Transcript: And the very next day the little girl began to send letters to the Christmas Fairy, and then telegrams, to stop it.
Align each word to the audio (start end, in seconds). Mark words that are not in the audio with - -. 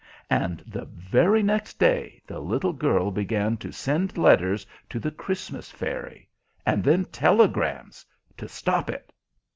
And 0.31 0.61
the 0.65 0.85
very 0.85 1.43
next 1.43 1.77
day 1.77 2.19
the 2.25 2.39
little 2.39 2.73
girl 2.73 3.11
began 3.11 3.55
to 3.57 3.71
send 3.71 4.17
letters 4.17 4.65
to 4.89 4.99
the 4.99 5.11
Christmas 5.11 5.69
Fairy, 5.69 6.27
and 6.65 6.83
then 6.83 7.05
telegrams, 7.05 8.03
to 8.37 8.47
stop 8.47 8.89
it. 8.89 9.13